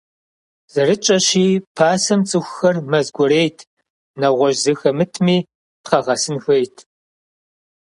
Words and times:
Зэрытщӏэщи, 0.73 1.47
пасэм 1.75 2.21
цӏыхухэр 2.29 2.75
мэз 2.91 3.07
кӏуэрейт, 3.15 3.57
нэгъуэщӏ 4.19 4.61
зы 4.63 4.73
хэмытми, 4.79 5.37
пхъэгъэсын 5.83 6.37
хуейт. 6.43 6.75